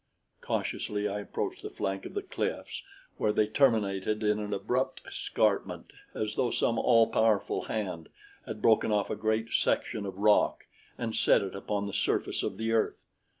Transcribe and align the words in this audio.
Cautiously 0.41 1.07
I 1.07 1.19
approached 1.19 1.61
the 1.61 1.69
flank 1.69 2.07
of 2.07 2.15
the 2.15 2.23
cliffs, 2.23 2.81
where 3.17 3.31
they 3.31 3.45
terminated 3.45 4.23
in 4.23 4.39
an 4.39 4.51
abrupt 4.51 4.99
escarpment 5.05 5.93
as 6.15 6.33
though 6.33 6.49
some 6.49 6.79
all 6.79 7.05
powerful 7.05 7.65
hand 7.65 8.09
had 8.47 8.63
broken 8.63 8.91
off 8.91 9.11
a 9.11 9.15
great 9.15 9.53
section 9.53 10.07
of 10.07 10.17
rock 10.17 10.63
and 10.97 11.15
set 11.15 11.43
it 11.43 11.55
upon 11.55 11.85
the 11.85 11.93
surface 11.93 12.41
of 12.41 12.57
the 12.57 12.71
earth. 12.71 13.05